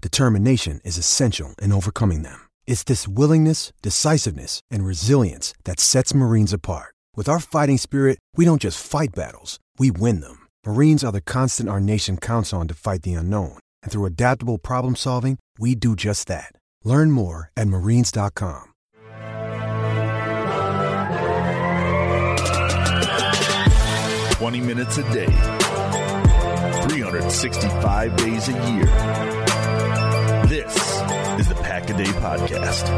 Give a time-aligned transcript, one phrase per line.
[0.00, 2.48] determination is essential in overcoming them.
[2.66, 6.94] It's this willingness, decisiveness, and resilience that sets Marines apart.
[7.16, 10.46] With our fighting spirit, we don't just fight battles, we win them.
[10.64, 13.58] Marines are the constant our nation counts on to fight the unknown.
[13.82, 16.52] And through adaptable problem solving, we do just that.
[16.84, 18.68] Learn more at marines.com.
[24.40, 25.26] Twenty minutes a day,
[26.88, 28.86] 365 days a year.
[30.46, 30.74] This
[31.38, 32.88] is the Pack a Day Podcast.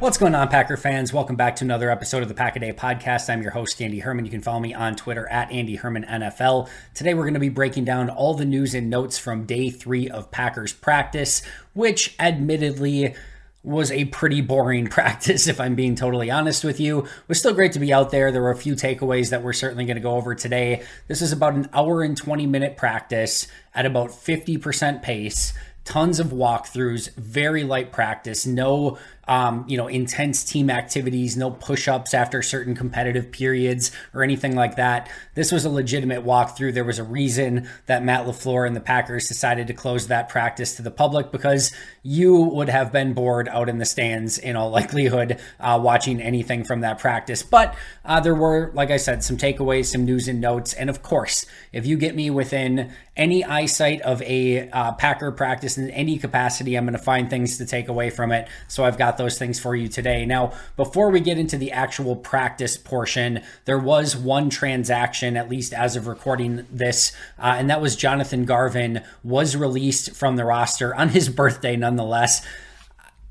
[0.00, 1.12] What's going on, Packer fans?
[1.12, 3.30] Welcome back to another episode of the Pack a Day podcast.
[3.30, 4.24] I'm your host, Andy Herman.
[4.24, 6.68] You can follow me on Twitter at Andy Herman NFL.
[6.92, 10.10] Today, we're going to be breaking down all the news and notes from day three
[10.10, 11.42] of Packers practice,
[11.72, 13.14] which admittedly
[13.66, 17.00] was a pretty boring practice, if I'm being totally honest with you.
[17.00, 18.30] It was still great to be out there.
[18.30, 20.84] There were a few takeaways that we're certainly going to go over today.
[21.08, 25.52] This is about an hour and 20 minute practice at about 50% pace
[25.86, 32.14] tons of walkthroughs, very light practice, no um, you know, intense team activities, no push-ups
[32.14, 35.10] after certain competitive periods or anything like that.
[35.34, 36.74] This was a legitimate walkthrough.
[36.74, 40.76] There was a reason that Matt LaFleur and the Packers decided to close that practice
[40.76, 41.72] to the public because
[42.02, 46.64] you would have been bored out in the stands in all likelihood uh, watching anything
[46.64, 47.42] from that practice.
[47.42, 51.02] But uh, there were, like I said, some takeaways, some news and notes, and of
[51.02, 56.18] course, if you get me within any eyesight of a uh, Packer practice in any
[56.18, 58.48] capacity, I'm going to find things to take away from it.
[58.68, 60.26] So I've got those things for you today.
[60.26, 65.72] Now, before we get into the actual practice portion, there was one transaction, at least
[65.72, 70.94] as of recording this, uh, and that was Jonathan Garvin was released from the roster
[70.94, 72.44] on his birthday, nonetheless.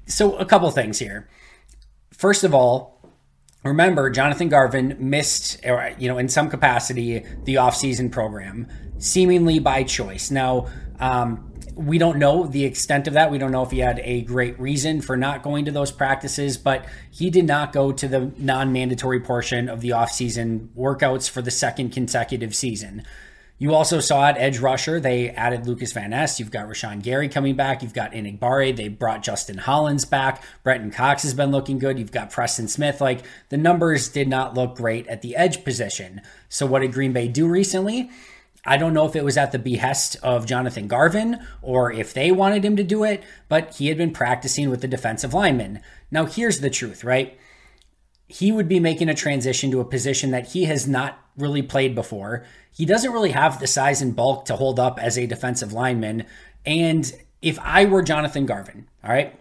[0.08, 1.28] So, a couple things here.
[2.12, 3.02] First of all,
[3.64, 8.68] remember Jonathan Garvin missed, or you know, in some capacity, the offseason program,
[9.00, 10.32] seemingly by choice.
[10.32, 10.68] Now,
[11.00, 11.45] um,
[11.76, 13.30] we don't know the extent of that.
[13.30, 16.58] We don't know if he had a great reason for not going to those practices,
[16.58, 21.42] but he did not go to the non mandatory portion of the offseason workouts for
[21.42, 23.04] the second consecutive season.
[23.58, 26.40] You also saw at edge rusher, they added Lucas Van Ness.
[26.42, 27.82] You've got Rashan Gary coming back.
[27.82, 28.76] You've got Enagbare.
[28.76, 30.44] They brought Justin Hollins back.
[30.64, 31.98] Brenton Cox has been looking good.
[31.98, 33.00] You've got Preston Smith.
[33.00, 36.22] Like the numbers did not look great at the edge position.
[36.50, 38.10] So what did Green Bay do recently?
[38.66, 42.32] I don't know if it was at the behest of Jonathan Garvin or if they
[42.32, 45.82] wanted him to do it, but he had been practicing with the defensive lineman.
[46.10, 47.38] Now, here's the truth, right?
[48.28, 51.94] He would be making a transition to a position that he has not really played
[51.94, 52.44] before.
[52.72, 56.26] He doesn't really have the size and bulk to hold up as a defensive lineman.
[56.66, 57.12] And
[57.42, 59.40] if I were Jonathan Garvin, all right,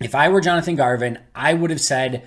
[0.00, 2.26] if I were Jonathan Garvin, I would have said,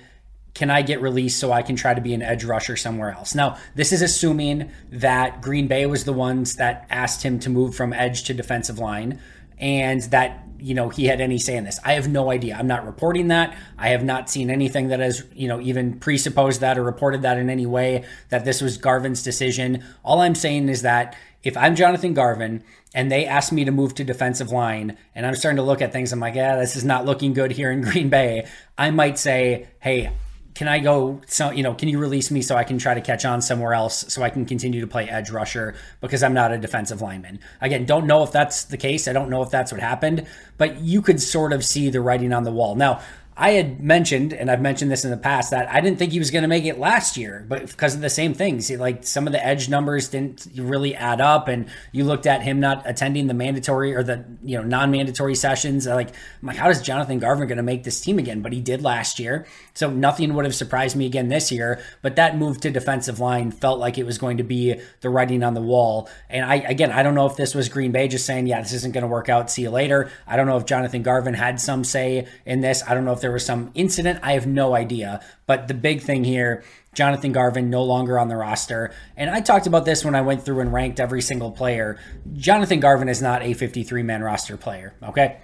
[0.56, 3.34] can I get released so I can try to be an edge rusher somewhere else?
[3.34, 7.74] Now, this is assuming that Green Bay was the ones that asked him to move
[7.74, 9.20] from edge to defensive line
[9.58, 11.78] and that you know he had any say in this.
[11.84, 12.56] I have no idea.
[12.56, 13.54] I'm not reporting that.
[13.76, 17.36] I have not seen anything that has you know even presupposed that or reported that
[17.36, 19.84] in any way that this was Garvin's decision.
[20.02, 22.64] All I'm saying is that if I'm Jonathan Garvin
[22.94, 25.92] and they ask me to move to defensive line and I'm starting to look at
[25.92, 28.48] things, I'm like, yeah, this is not looking good here in Green Bay.
[28.78, 30.12] I might say, hey,
[30.56, 33.02] can I go so you know can you release me so I can try to
[33.02, 36.50] catch on somewhere else so I can continue to play edge rusher because I'm not
[36.50, 37.40] a defensive lineman.
[37.60, 39.06] Again, don't know if that's the case.
[39.06, 40.26] I don't know if that's what happened,
[40.56, 42.74] but you could sort of see the writing on the wall.
[42.74, 43.02] Now,
[43.38, 46.18] I had mentioned, and I've mentioned this in the past, that I didn't think he
[46.18, 49.26] was going to make it last year, but because of the same things, like some
[49.26, 53.26] of the edge numbers didn't really add up, and you looked at him not attending
[53.26, 55.86] the mandatory or the you know non-mandatory sessions.
[55.86, 58.40] Like, I'm like, how is Jonathan Garvin going to make this team again?
[58.40, 61.82] But he did last year, so nothing would have surprised me again this year.
[62.00, 65.42] But that move to defensive line felt like it was going to be the writing
[65.42, 66.08] on the wall.
[66.30, 68.72] And I again, I don't know if this was Green Bay just saying, yeah, this
[68.72, 69.50] isn't going to work out.
[69.50, 70.10] See you later.
[70.26, 72.82] I don't know if Jonathan Garvin had some say in this.
[72.82, 74.20] I don't know if there was some incident.
[74.22, 75.20] I have no idea.
[75.46, 76.62] But the big thing here,
[76.94, 78.94] Jonathan Garvin no longer on the roster.
[79.16, 81.98] And I talked about this when I went through and ranked every single player.
[82.34, 85.38] Jonathan Garvin is not a 53 man roster player, okay?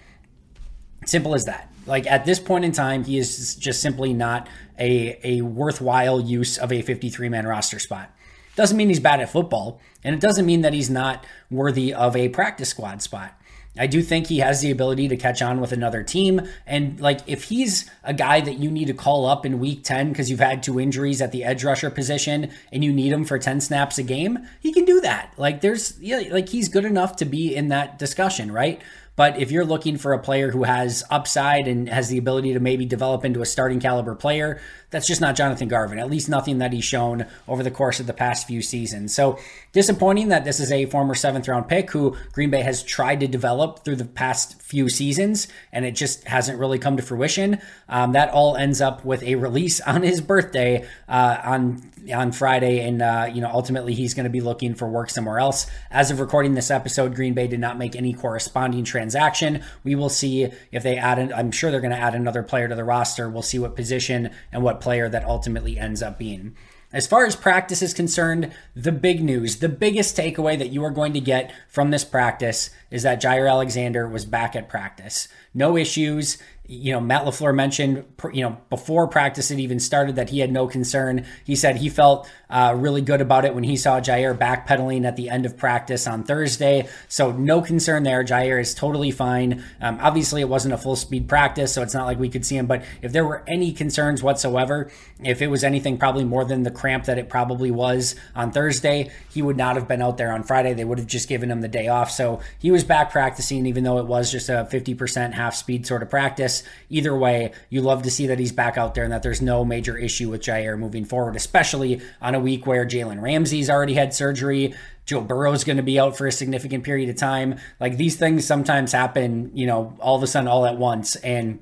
[1.06, 1.72] Simple as that.
[1.84, 6.58] Like at this point in time, he is just simply not a, a worthwhile use
[6.58, 8.14] of a 53 man roster spot.
[8.54, 12.14] Doesn't mean he's bad at football, and it doesn't mean that he's not worthy of
[12.14, 13.36] a practice squad spot.
[13.78, 16.42] I do think he has the ability to catch on with another team.
[16.66, 20.10] And like, if he's a guy that you need to call up in week 10
[20.10, 23.38] because you've had two injuries at the edge rusher position and you need him for
[23.38, 25.32] 10 snaps a game, he can do that.
[25.38, 28.82] Like, there's, yeah, like, he's good enough to be in that discussion, right?
[29.14, 32.60] But if you're looking for a player who has upside and has the ability to
[32.60, 34.60] maybe develop into a starting caliber player,
[34.90, 38.06] that's just not Jonathan Garvin, at least nothing that he's shown over the course of
[38.06, 39.14] the past few seasons.
[39.14, 39.38] So
[39.72, 43.26] disappointing that this is a former seventh round pick who Green Bay has tried to
[43.26, 47.58] develop through the past few seasons, and it just hasn't really come to fruition.
[47.88, 51.82] Um, that all ends up with a release on his birthday uh, on
[52.12, 55.38] on Friday, and uh, you know ultimately he's going to be looking for work somewhere
[55.38, 55.66] else.
[55.90, 59.62] As of recording this episode, Green Bay did not make any corresponding transaction.
[59.84, 61.18] We will see if they add.
[61.18, 63.28] An, I'm sure they're going to add another player to the roster.
[63.28, 66.56] We'll see what position and what player that ultimately ends up being.
[66.92, 70.90] As far as practice is concerned, the big news, the biggest takeaway that you are
[70.90, 75.26] going to get from this practice is that Jaire Alexander was back at practice.
[75.54, 76.36] No issues
[76.66, 80.52] you know, Matt LaFleur mentioned, you know, before practice had even started that he had
[80.52, 81.26] no concern.
[81.44, 85.16] He said he felt uh, really good about it when he saw Jaire backpedaling at
[85.16, 86.88] the end of practice on Thursday.
[87.08, 88.22] So no concern there.
[88.22, 89.64] Jaire is totally fine.
[89.80, 92.56] Um, obviously, it wasn't a full speed practice, so it's not like we could see
[92.56, 92.66] him.
[92.66, 94.88] But if there were any concerns whatsoever,
[95.24, 99.10] if it was anything probably more than the cramp that it probably was on Thursday,
[99.30, 100.74] he would not have been out there on Friday.
[100.74, 102.10] They would have just given him the day off.
[102.12, 106.02] So he was back practicing, even though it was just a 50% half speed sort
[106.02, 106.51] of practice.
[106.88, 109.64] Either way, you love to see that he's back out there and that there's no
[109.64, 114.12] major issue with Jaire moving forward, especially on a week where Jalen Ramsey's already had
[114.14, 114.74] surgery.
[115.06, 117.58] Joe Burrow's going to be out for a significant period of time.
[117.80, 121.16] Like these things sometimes happen, you know, all of a sudden, all at once.
[121.16, 121.60] And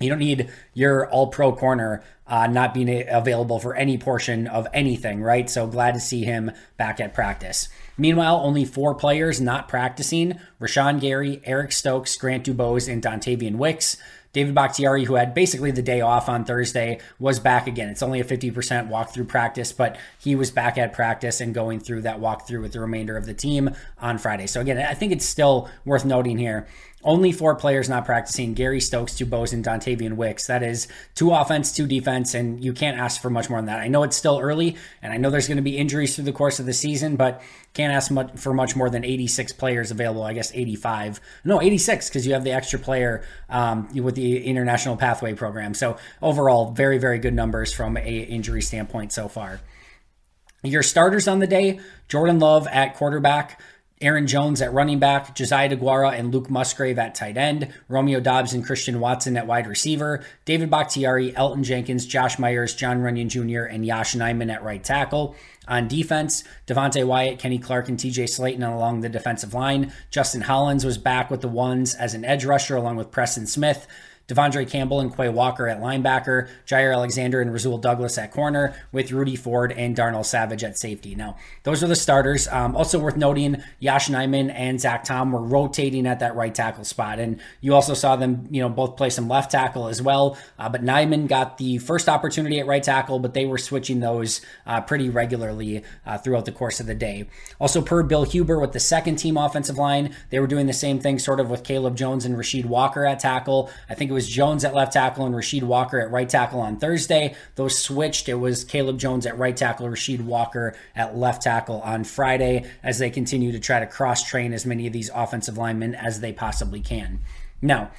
[0.00, 4.66] you don't need your all pro corner uh, not being available for any portion of
[4.72, 5.50] anything, right?
[5.50, 7.68] So glad to see him back at practice.
[8.00, 13.98] Meanwhile, only four players not practicing Rashan Gary, Eric Stokes, Grant DuBose, and Dontayvion Wicks.
[14.32, 17.90] David Bakhtiari, who had basically the day off on Thursday, was back again.
[17.90, 22.02] It's only a 50% walkthrough practice, but he was back at practice and going through
[22.02, 24.46] that walkthrough with the remainder of the team on Friday.
[24.46, 26.68] So, again, I think it's still worth noting here
[27.02, 30.46] only four players not practicing Gary Stokes, two Dubose, and Dontayvion Wicks.
[30.46, 33.80] That is two offense, two defense, and you can't ask for much more than that.
[33.80, 36.32] I know it's still early, and I know there's going to be injuries through the
[36.32, 37.40] course of the season, but
[37.72, 40.22] can't ask much, for much more than 86 players available.
[40.22, 41.20] I guess 85.
[41.44, 45.72] No, 86, because you have the extra player um, with the International Pathway Program.
[45.74, 49.60] So overall, very, very good numbers from a injury standpoint so far.
[50.62, 53.60] Your starters on the day Jordan Love at quarterback.
[54.02, 58.54] Aaron Jones at running back, Josiah DeGuara and Luke Musgrave at tight end, Romeo Doubs
[58.54, 63.64] and Christian Watson at wide receiver, David Bakhtiari, Elgton Jenkins, Josh Myers, John Runyan Jr.,
[63.64, 65.36] and Yosh Nijman at right tackle.
[65.68, 69.92] On defense, Devonte Wyatt, Kenny Clark, and TJ Slaton along the defensive line.
[70.10, 73.86] Justin Hollins was back with the ones as an edge rusher along with Preston Smith.
[74.30, 79.10] De'Vondre Campbell and Quay Walker at linebacker, Jaire Alexander and Rasul Douglas at corner, with
[79.10, 81.16] Rudy Ford and Darnell Savage at safety.
[81.16, 82.46] Now, those are the starters.
[82.48, 86.84] Um, also worth noting, Yosh Nijman and Zach Tom were rotating at that right tackle
[86.84, 90.38] spot, and you also saw them, you know, both play some left tackle as well.
[90.58, 94.40] Uh, but Nijman got the first opportunity at right tackle, but they were switching those
[94.64, 97.26] uh, pretty regularly uh, throughout the course of the day.
[97.58, 101.00] Also, per Bill Huber with the second team offensive line, they were doing the same
[101.00, 103.70] thing, sort of with Caleb Jones and Rasheed Walker at tackle.
[103.88, 106.60] I think it was was Jones at left tackle and Rasheed Walker at right tackle
[106.60, 107.34] on Thursday.
[107.54, 108.28] Those switched.
[108.28, 112.98] It was Caleb Jones at right tackle, Rasheed Walker at left tackle on Friday as
[112.98, 116.34] they continue to try to cross train as many of these offensive linemen as they
[116.34, 117.20] possibly can.
[117.62, 117.92] Now,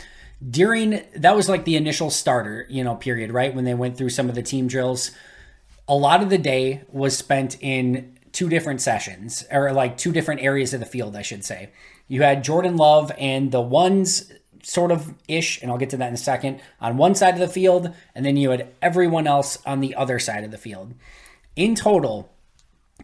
[0.48, 3.56] during that was like the initial starter, you know, period, right?
[3.56, 5.10] When they went through some of the team drills.
[5.88, 10.42] A lot of the day was spent in two different sessions, or like two different
[10.42, 11.72] areas of the field, I should say.
[12.08, 14.32] You had Jordan Love and the ones
[14.63, 17.39] sort of ish, and I'll get to that in a second, on one side of
[17.39, 20.94] the field, and then you had everyone else on the other side of the field.
[21.56, 22.32] In total,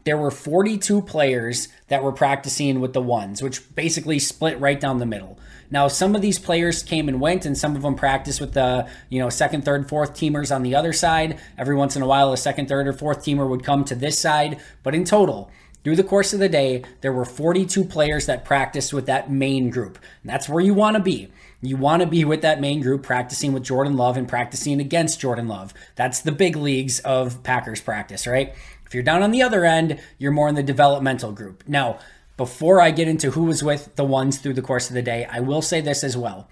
[0.04, 5.00] there were 42 players that were practicing with the ones, which basically split right down
[5.00, 5.38] the middle.
[5.70, 8.88] Now, some of these players came and went, and some of them practiced with the
[9.10, 11.40] you know second, third, fourth teamers on the other side.
[11.58, 14.18] Every once in a while, a second, third, or fourth teamer would come to this
[14.18, 15.52] side, but in total,
[15.84, 19.70] through the course of the day, there were 42 players that practiced with that main
[19.70, 19.98] group.
[20.22, 21.32] And that's where you want to be.
[21.62, 25.20] You want to be with that main group practicing with Jordan Love and practicing against
[25.20, 25.74] Jordan Love.
[25.96, 28.54] That's the big leagues of Packers practice, right?
[28.86, 31.64] If you're down on the other end, you're more in the developmental group.
[31.68, 32.00] Now,
[32.38, 35.26] before I get into who was with the ones through the course of the day,
[35.26, 36.48] I will say this as well.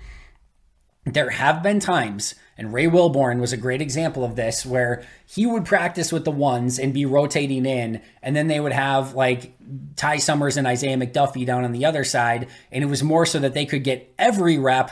[1.05, 5.45] There have been times and Ray Wilborn was a great example of this, where he
[5.45, 9.53] would practice with the ones and be rotating in, and then they would have like
[9.95, 12.47] Ty Summers and Isaiah McDuffie down on the other side.
[12.71, 14.91] And it was more so that they could get every rep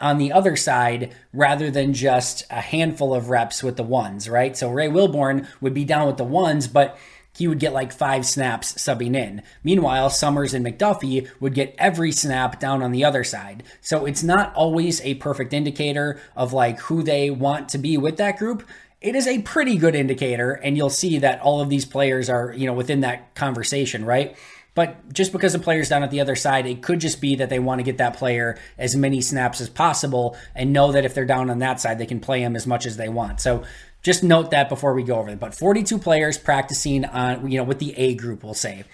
[0.00, 4.56] on the other side rather than just a handful of reps with the ones, right?
[4.56, 6.96] So Ray Wilborn would be down with the ones, but
[7.36, 9.42] he would get like five snaps subbing in.
[9.62, 13.62] Meanwhile, Summers and McDuffie would get every snap down on the other side.
[13.80, 18.16] So it's not always a perfect indicator of like who they want to be with
[18.16, 18.64] that group.
[19.00, 22.52] It is a pretty good indicator, and you'll see that all of these players are,
[22.52, 24.36] you know, within that conversation, right?
[24.74, 27.48] But just because a player's down at the other side, it could just be that
[27.48, 31.14] they want to get that player as many snaps as possible and know that if
[31.14, 33.40] they're down on that side, they can play him as much as they want.
[33.40, 33.64] So
[34.02, 35.40] just note that before we go over it.
[35.40, 38.84] But 42 players practicing on, you know, with the A group, we'll say.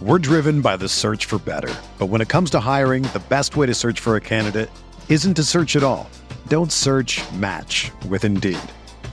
[0.00, 1.74] We're driven by the search for better.
[1.98, 4.70] But when it comes to hiring, the best way to search for a candidate
[5.08, 6.08] isn't to search at all.
[6.46, 8.60] Don't search match with Indeed.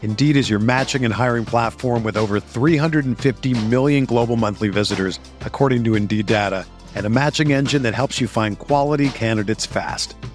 [0.03, 5.83] Indeed is your matching and hiring platform with over 350 million global monthly visitors, according
[5.85, 10.15] to Indeed data, and a matching engine that helps you find quality candidates fast.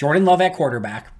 [0.00, 1.12] Jordan Love at quarterback,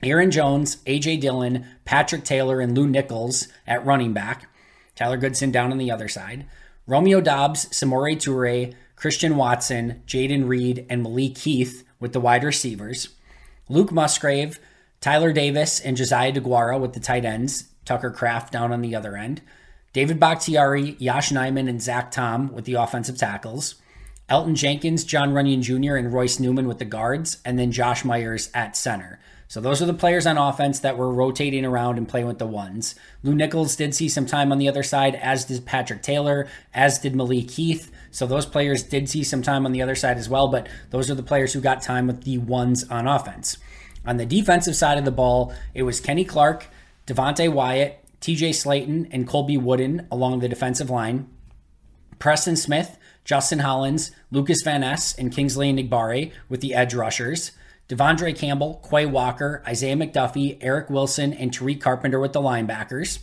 [0.00, 1.16] Aaron Jones, A.J.
[1.16, 4.48] Dillon, Patrick Taylor, and Lew Nichols at running back,
[4.94, 6.46] Tyler Goodson down on the other side,
[6.86, 13.08] Romeo Doubs, Samori Toure, Christian Watson, Jayden Reed, and Malik Heath with the wide receivers,
[13.68, 14.60] Luke Musgrave,
[15.00, 19.16] Tyler Davis, and Josiah DeGuara with the tight ends, Tucker Kraft down on the other
[19.16, 19.42] end,
[19.92, 23.74] David Bakhtiari, Yosh Nijman, and Zach Tom with the offensive tackles,
[24.28, 28.50] Elgton Jenkins, John Runyan Jr., and Royce Newman with the guards, and then Josh Myers
[28.54, 29.20] at center.
[29.48, 32.46] So those are the players on offense that were rotating around and playing with the
[32.46, 32.96] ones.
[33.22, 36.98] Lew Nichols did see some time on the other side, as did Patrick Taylor, as
[36.98, 37.92] did Malik Heath.
[38.10, 41.08] So those players did see some time on the other side as well, but those
[41.08, 43.58] are the players who got time with the ones on offense.
[44.04, 46.66] On the defensive side of the ball, it was Kenny Clark,
[47.06, 51.28] Devonte Wyatt, TJ Slaton, and Colby Wooden along the defensive line.
[52.18, 57.50] Preston Smith, Justin Hollins, Lucas Van Ness, and Kingsley Enagbare with the edge rushers.
[57.88, 63.18] De'Vondre Campbell, Quay Walker, Isaiah McDuffie, Eric Wilson, and Tariq Carpenter with the linebackers.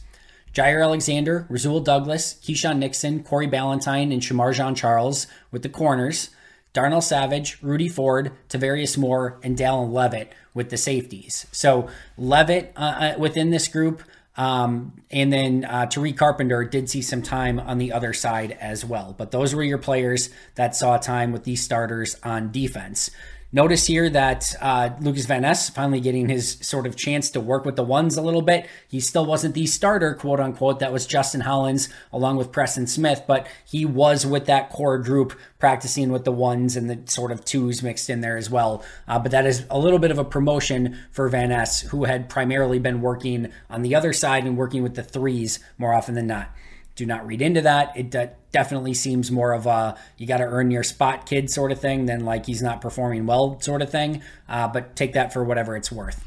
[0.54, 6.30] Jaire Alexander, Rasul Douglas, Keisean Nixon, Corey Ballentine, and Shemar Jean Charles with the corners.
[6.74, 11.48] Darnell Savage, Rudy Ford, Tarvarius Moore, and Dallin Leavitt with the safeties.
[11.52, 14.04] So Leavitt uh, uh within this group
[14.36, 18.84] um, and then uh, Tariq Carpenter did see some time on the other side as
[18.84, 19.14] well.
[19.18, 23.12] But those were your players that saw time with these starters on defense.
[23.56, 27.66] Notice here that uh, Lucas Van Ness finally getting his sort of chance to work
[27.66, 28.68] with the ones a little bit.
[28.88, 30.80] He still wasn't the starter, quote unquote.
[30.80, 35.38] That was Justin Hollins along with Preston Smith, but he was with that core group
[35.60, 38.84] practicing with the ones and the sort of twos mixed in there as well.
[39.08, 42.30] Uh, but that is a little bit of a promotion for Van Ness, who had
[42.30, 46.26] primarily been working on the other side and working with the threes more often than
[46.26, 46.50] not
[46.96, 47.96] do not read into that.
[47.98, 51.72] It de- definitely seems more of a you got to earn your spot kid sort
[51.72, 54.22] of thing than like he's not performing well sort of thing.
[54.48, 56.24] Uh, but take that for whatever it's worth.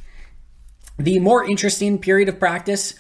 [0.99, 2.95] The more interesting period of practice,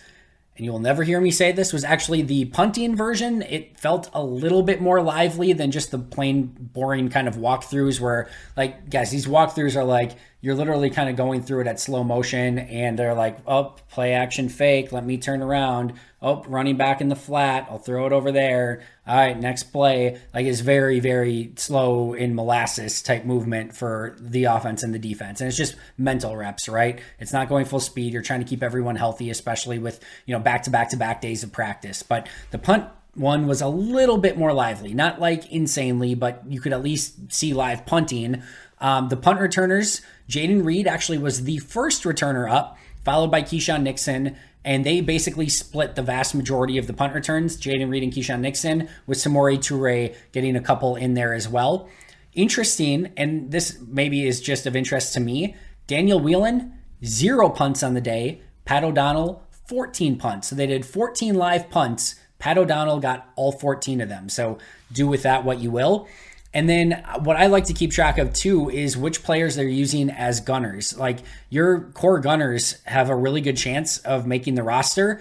[0.56, 3.42] and you will never hear me say this, was actually the punting version.
[3.42, 8.00] It felt a little bit more lively than just the plain boring kind of walkthroughs
[8.00, 10.12] where, like, guys, these walkthroughs are like
[10.46, 14.12] you're literally kind of going through it at slow motion and they're like, oh, play
[14.12, 14.92] action fake.
[14.92, 15.94] Let me turn around.
[16.22, 17.66] Oh, running back in the flat.
[17.68, 18.84] I'll throw it over there.
[19.08, 20.20] All right, next play.
[20.32, 25.40] Like it's very, very slow in molasses type movement for the offense and the defense.
[25.40, 27.00] And it's just mental reps, right?
[27.18, 28.12] It's not going full speed.
[28.12, 31.20] You're trying to keep everyone healthy, especially with, you know, back to back to back
[31.20, 32.04] days of practice.
[32.04, 36.60] But the punt one was a little bit more lively, not like insanely, but you
[36.60, 38.44] could at least see live punting.
[38.78, 43.82] Um, the punt returners, Jayden Reed actually was the first returner up, followed by Keisean
[43.82, 44.36] Nixon.
[44.64, 48.40] And they basically split the vast majority of the punt returns, Jayden Reed and Keisean
[48.40, 51.88] Nixon, with Samori Toure getting a couple in there as well.
[52.34, 55.54] Interesting, and this maybe is just of interest to me
[55.86, 56.72] Daniel Whelan,
[57.04, 58.40] zero punts on the day.
[58.64, 60.48] Pat O'Donnell, 14 punts.
[60.48, 62.16] So they did 14 live punts.
[62.38, 64.28] Pat O'Donnell got all 14 of them.
[64.28, 64.58] So
[64.92, 66.08] do with that what you will.
[66.54, 70.10] And then what I like to keep track of too is which players they're using
[70.10, 70.96] as gunners.
[70.96, 71.18] Like
[71.50, 75.20] your core gunners have a really good chance of making the roster.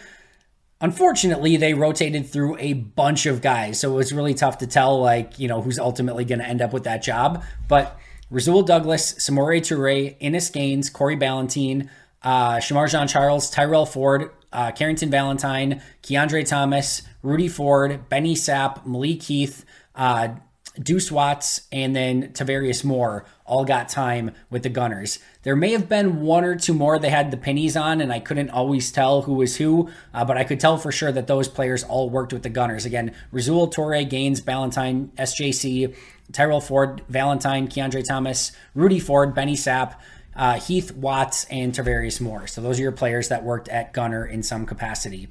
[0.82, 5.00] Unfortunately, they rotated through a bunch of guys, so it was really tough to tell,
[5.00, 7.44] like, you know, who's ultimately going to end up with that job.
[7.70, 7.98] But
[8.30, 11.90] Rasul Douglas, Samori Toure, Innis Gaines, Corey Ballentine,
[12.24, 18.86] uh, Shemar Jean Charles, Tyrell Ford, uh, Carrington Valentine, Keandre Thomas, Rudy Ford, Benny Sapp,
[18.86, 19.66] Malik Heath,
[19.96, 20.30] uh,
[20.82, 25.20] Deuce Watts and then Tarvarius Moore all got time with the Gunners.
[25.44, 28.20] There may have been one or two more they had the pennies on, and I
[28.20, 31.48] couldn't always tell who was who, uh, but I could tell for sure that those
[31.48, 32.86] players all worked with the Gunners.
[32.86, 35.96] Again, Rasul, Toure, Gaines, Valentine, SJC,
[36.32, 39.96] Tyrell Ford, Valentine, Keandre Thomas, Rudy Ford, Benny Sapp,
[40.36, 42.48] uh, Heath Watts, and Tarvarius Moore.
[42.48, 45.30] So those are your players that worked at Gunner in some capacity.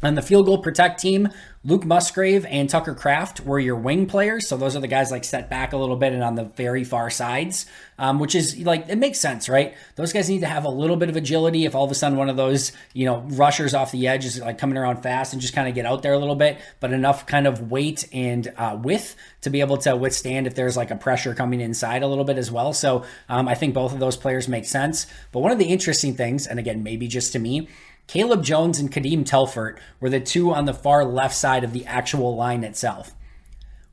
[0.00, 1.28] On the field goal protect team,
[1.68, 4.48] Luke Musgrave and Tucker Kraft were your wing players.
[4.48, 6.82] So those are the guys like set back a little bit and on the very
[6.82, 7.66] far sides,
[7.98, 9.76] um, which is like, it makes sense, right?
[9.96, 11.66] Those guys need to have a little bit of agility.
[11.66, 14.40] If all of a sudden one of those, you know, rushers off the edge is
[14.40, 16.90] like coming around fast and just kind of get out there a little bit, but
[16.94, 20.90] enough kind of weight and uh, width to be able to withstand if there's like
[20.90, 22.72] a pressure coming inside a little bit as well.
[22.72, 25.06] So um, I think both of those players make sense.
[25.32, 27.68] But one of the interesting things, and again, maybe just to me,
[28.08, 31.84] Caleb Jones and Kadeem Telfort were the two on the far left side of the
[31.84, 33.14] actual line itself.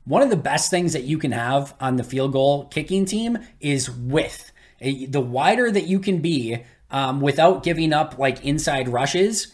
[0.06, 3.38] One of the best things that you can have on the field goal kicking team
[3.60, 4.52] is width.
[4.80, 9.52] The wider that you can be um, without giving up like inside rushes,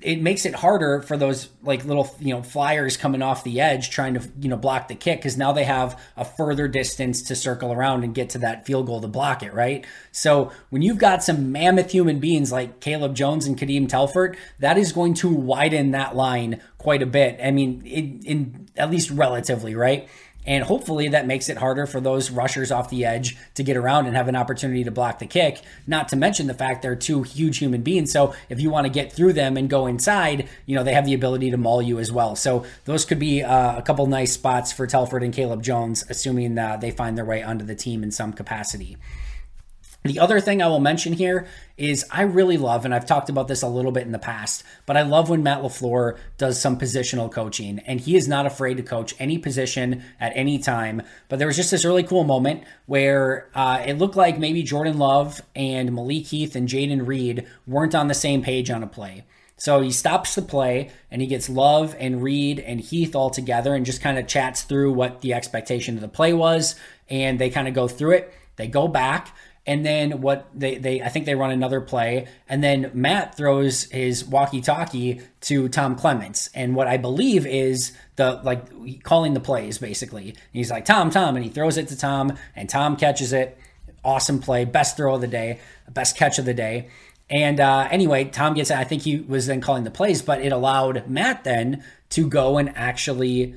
[0.00, 3.90] it makes it harder for those like little you know flyers coming off the edge
[3.90, 7.34] trying to you know block the kick because now they have a further distance to
[7.34, 9.86] circle around and get to that field goal to block it right?
[10.12, 14.76] So when you've got some mammoth human beings like caleb jones and kadeem telfort that
[14.76, 17.40] is going to widen that line quite a bit.
[17.42, 20.08] I mean in at least relatively right
[20.46, 24.06] and hopefully that makes it harder for those rushers off the edge to get around
[24.06, 25.62] and have an opportunity to block the kick.
[25.86, 28.12] Not to mention the fact they're two huge human beings.
[28.12, 31.06] So if you want to get through them and go inside, you know, they have
[31.06, 32.36] the ability to maul you as well.
[32.36, 36.58] So those could be uh, a couple nice spots for Telfort and Caleb Jones, assuming
[36.58, 38.96] uh, they find their way onto the team in some capacity.
[40.04, 41.46] The other thing I will mention here
[41.78, 44.62] is I really love, and I've talked about this a little bit in the past,
[44.84, 48.76] but I love when Matt LaFleur does some positional coaching, and he is not afraid
[48.76, 51.00] to coach any position at any time.
[51.30, 54.98] But there was just this really cool moment where uh, it looked like maybe Jordan
[54.98, 59.24] Love and Malik Heath and Jayden Reed weren't on the same page on a play.
[59.56, 63.74] So he stops the play and he gets Love and Reed and Heath all together
[63.74, 66.74] and just kind of chats through what the expectation of the play was.
[67.08, 68.34] And they kind of go through it.
[68.56, 69.34] They go back
[69.66, 72.26] and then what they, they I think they run another play.
[72.48, 76.50] And then Matt throws his walkie talkie to Tom Clements.
[76.54, 80.30] And what I believe is the like calling the plays basically.
[80.30, 83.58] And he's like, Tom, Tom, and he throws it to Tom, and Tom catches it.
[84.04, 86.90] Awesome play, best throw of the day, best catch of the day.
[87.30, 90.52] And uh, anyway, Tom gets I think he was then calling the plays, but it
[90.52, 93.54] allowed Matt then to go and actually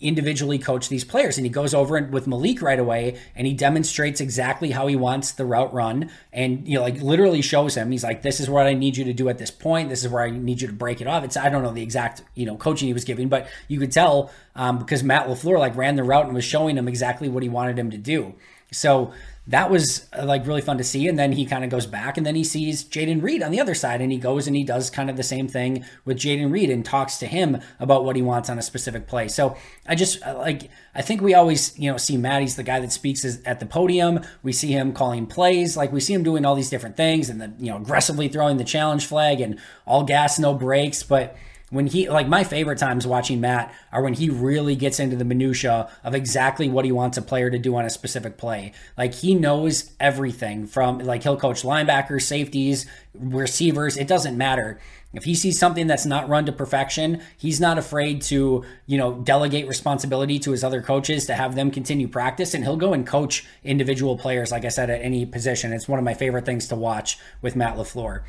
[0.00, 1.38] individually coach these players.
[1.38, 5.32] And he goes over with Malik right away and he demonstrates exactly how he wants
[5.32, 7.90] the route run and, you know, like literally shows him.
[7.90, 9.88] He's like, this is what I need you to do at this point.
[9.88, 11.24] This is where I need you to break it off.
[11.24, 13.92] It's, I don't know the exact, you know, coaching he was giving, but you could
[13.92, 17.42] tell um, because Matt LaFleur like ran the route and was showing him exactly what
[17.42, 18.34] he wanted him to do.
[18.72, 19.12] So
[19.50, 21.08] that was uh, like really fun to see.
[21.08, 23.60] And then he kind of goes back and then he sees Jayden Reed on the
[23.60, 26.52] other side and he goes and he does kind of the same thing with Jayden
[26.52, 29.26] Reed and talks to him about what he wants on a specific play.
[29.26, 29.56] So
[29.88, 32.92] I just uh, like, I think we always, you know, see Maddie's the guy that
[32.92, 34.20] speaks at the podium.
[34.44, 35.76] We see him calling plays.
[35.76, 38.56] Like we see him doing all these different things and then, you know, aggressively throwing
[38.56, 41.02] the challenge flag and all gas, no brakes.
[41.02, 41.36] But
[41.70, 45.24] when he like my favorite times watching Matt are when he really gets into the
[45.24, 48.72] minutia of exactly what he wants a player to do on a specific play.
[48.98, 54.80] Like he knows everything from like he'll coach linebackers, safeties, receivers, it doesn't matter.
[55.12, 59.14] If he sees something that's not run to perfection, he's not afraid to, you know,
[59.14, 63.04] delegate responsibility to his other coaches to have them continue practice and he'll go and
[63.04, 65.72] coach individual players like I said at any position.
[65.72, 68.22] It's one of my favorite things to watch with Matt LaFleur.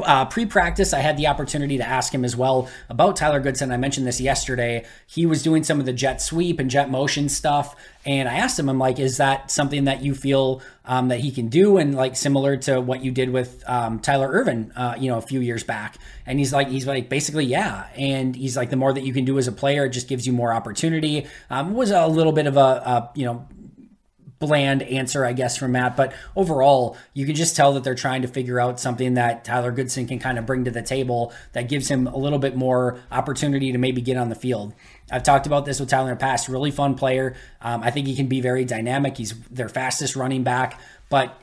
[0.00, 3.72] Uh, pre-practice, I had the opportunity to ask him as well about Tyler Goodson.
[3.72, 4.84] I mentioned this yesterday.
[5.08, 7.74] He was doing some of the jet sweep and jet motion stuff,
[8.06, 11.32] and I asked him, "I'm like, is that something that you feel um, that he
[11.32, 15.10] can do, and like similar to what you did with um, Tyler Ervin, uh, you
[15.10, 17.88] know, a few years back?" And he's like, he's like, basically, yeah.
[17.96, 20.28] And he's like, the more that you can do as a player, it just gives
[20.28, 21.26] you more opportunity.
[21.50, 23.48] Um, was a little bit of a, a you know
[24.42, 25.96] bland answer, I guess, from Matt.
[25.96, 29.70] But overall, you can just tell that they're trying to figure out something that Tyler
[29.70, 32.98] Goodson can kind of bring to the table that gives him a little bit more
[33.12, 34.74] opportunity to maybe get on the field.
[35.12, 36.48] I've talked about this with Tyler in the past.
[36.48, 37.36] Really fun player.
[37.60, 39.16] Um, I think he can be very dynamic.
[39.16, 41.38] He's their fastest running back, but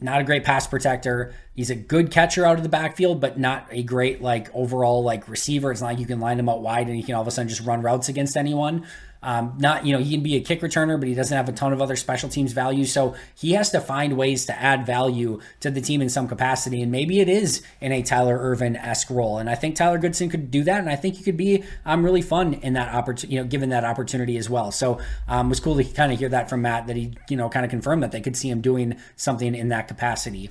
[0.00, 1.34] not a great pass protector.
[1.54, 5.28] He's a good catcher out of the backfield, but not a great like overall like
[5.28, 5.70] receiver.
[5.70, 7.30] It's not like you can line him out wide and he can all of a
[7.30, 8.86] sudden just run routes against anyone.
[9.22, 11.52] Um, not, you know, he can be a kick returner, but he doesn't have a
[11.52, 12.84] ton of other special teams value.
[12.84, 16.80] So he has to find ways to add value to the team in some capacity.
[16.82, 19.38] And maybe it is in a Tyler Ervin esque role.
[19.38, 20.80] And I think Tyler Goodson could do that.
[20.80, 23.70] And I think he could be um, really fun in that opportunity, you know, given
[23.70, 24.72] that opportunity as well.
[24.72, 27.36] So um, it was cool to kind of hear that from Matt that he, you
[27.36, 30.50] know, kind of confirmed that they could see him doing something in that capacity.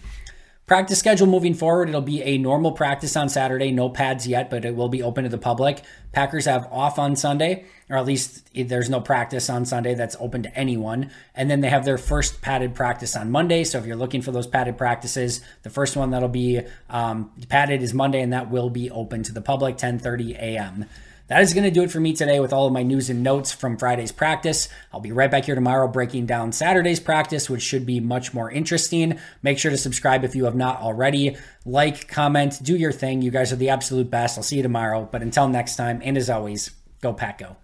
[0.70, 4.66] Practice schedule moving forward, it'll be a normal practice on Saturday, no pads yet, but
[4.66, 5.82] it will be open to the public.
[6.12, 10.44] Packers have off on Sunday, or at least there's no practice on Sunday that's open
[10.44, 11.10] to anyone.
[11.34, 13.64] And then they have their first padded practice on Monday.
[13.64, 17.82] So if you're looking for those padded practices, the first one that'll be um, padded
[17.82, 20.86] is Monday, and that will be open to the public 10:30 a.m.
[21.30, 23.22] That is going to do it for me today with all of my news and
[23.22, 24.68] notes from Friday's practice.
[24.92, 28.50] I'll be right back here tomorrow breaking down Saturday's practice, which should be much more
[28.50, 29.20] interesting.
[29.44, 31.38] Make sure to subscribe if you have not already.
[31.66, 33.22] Like, comment, do your thing.
[33.22, 34.40] You guys are the absolute best.
[34.40, 35.08] I'll see you tomorrow.
[35.12, 37.58] But until next time, and as always, go Pack Go.